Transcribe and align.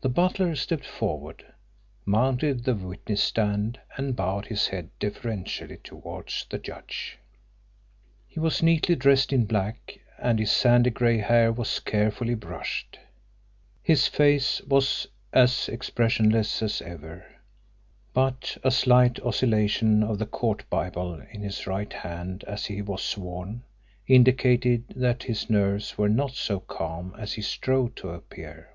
The 0.00 0.08
butler 0.08 0.54
stepped 0.56 0.86
forward, 0.86 1.44
mounted 2.04 2.62
the 2.64 2.74
witness 2.74 3.20
stand, 3.22 3.80
and 3.96 4.14
bowed 4.16 4.46
his 4.46 4.68
head 4.68 4.90
deferentially 5.00 5.76
towards 5.78 6.46
the 6.50 6.58
judge. 6.58 7.18
He 8.28 8.38
was 8.40 8.62
neatly 8.62 8.94
dressed 8.96 9.32
in 9.32 9.44
black, 9.44 9.98
and 10.20 10.38
his 10.40 10.50
sandy 10.52 10.90
grey 10.90 11.18
hair 11.18 11.52
was 11.52 11.78
carefully 11.80 12.34
brushed. 12.34 12.98
His 13.82 14.06
face 14.08 14.60
was 14.62 15.06
as 15.32 15.68
expressionless 15.68 16.62
as 16.62 16.80
ever, 16.82 17.24
but 18.12 18.56
a 18.64 18.70
slight 18.72 19.20
oscillation 19.22 20.02
of 20.04 20.18
the 20.18 20.26
Court 20.26 20.68
Bible 20.70 21.20
in 21.32 21.42
his 21.42 21.66
right 21.66 21.92
hand 21.92 22.44
as 22.44 22.66
he 22.66 22.82
was 22.82 23.02
sworn 23.02 23.62
indicated 24.06 24.88
that 24.96 25.24
his 25.24 25.48
nerves 25.50 25.96
were 25.98 26.08
not 26.08 26.32
so 26.32 26.58
calm 26.60 27.14
as 27.18 27.32
he 27.34 27.42
strove 27.42 27.94
to 27.96 28.10
appear. 28.10 28.70